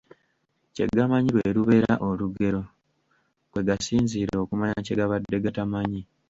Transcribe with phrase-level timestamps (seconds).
[0.73, 2.61] Kye gamanyi lwe lubeera olugero,
[3.51, 6.01] kwe gasinzira okumanya kye gabadde gatamanyi.